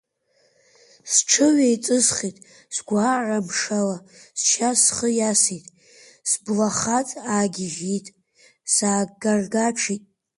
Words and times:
Сҽыҩеиҵысхит, 1.11 2.37
сгәаара 2.75 3.37
амшала 3.41 3.97
сшьа 4.39 4.71
схы 4.81 5.09
иасит, 5.15 5.65
сблахаҵ 6.29 7.09
аагьежьит, 7.33 8.05
саагаргаҽеит. 8.73 10.03